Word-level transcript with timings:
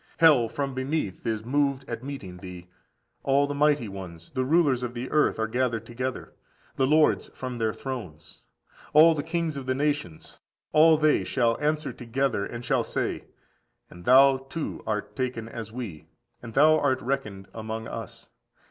Hell 0.17 0.49
from 0.49 0.73
beneath 0.73 1.27
is 1.27 1.45
moved 1.45 1.87
at 1.87 2.01
meeting 2.03 2.37
thee: 2.37 2.67
all 3.21 3.45
the 3.45 3.53
mighty 3.53 3.87
ones, 3.87 4.31
the 4.31 4.43
rulers 4.43 4.81
of 4.81 4.95
the 4.95 5.07
earth, 5.11 5.37
are 5.37 5.45
gathered 5.47 5.85
together—the 5.85 6.87
lords 6.87 7.29
from 7.35 7.59
their 7.59 7.71
thrones. 7.71 8.41
All 8.93 9.13
the 9.13 9.21
kings 9.21 9.57
of 9.57 9.67
the 9.67 9.75
nations, 9.75 10.39
all 10.71 10.97
they 10.97 11.23
shall 11.23 11.55
answer 11.61 11.93
together, 11.93 12.43
and 12.43 12.65
shall 12.65 12.83
say, 12.83 13.25
And 13.91 14.05
thou, 14.05 14.37
too, 14.37 14.81
art 14.87 15.15
taken 15.15 15.47
as 15.47 15.71
we; 15.71 16.07
and 16.41 16.55
thou 16.55 16.79
art 16.79 16.99
reckoned 17.03 17.47
among 17.53 17.87
us. 17.87 18.27